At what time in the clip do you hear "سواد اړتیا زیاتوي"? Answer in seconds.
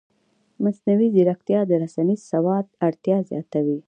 2.31-3.77